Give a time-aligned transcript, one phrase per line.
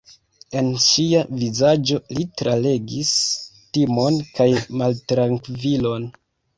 [0.61, 3.13] En ŝia vizaĝo li tralegis
[3.79, 6.15] timon kaj maltrankvilon.